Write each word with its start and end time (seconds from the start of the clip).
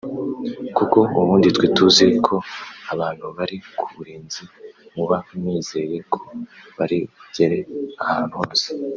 kuko 0.77 0.97
ubundi 1.19 1.47
twe 1.55 1.67
tuzi 1.75 2.05
ko 2.25 2.35
abantu 2.93 3.25
bari 3.37 3.57
ku 3.77 3.85
burinzi 3.93 4.41
muba 4.95 5.17
mwizeye 5.37 5.97
ko 6.13 6.19
bari 6.77 6.97
bugere 7.11 7.57
ahantu 8.03 8.33
hose 8.41 8.67